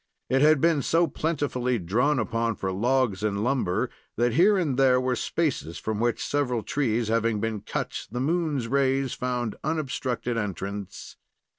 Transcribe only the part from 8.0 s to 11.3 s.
the moon's rays found unobstructed entrance.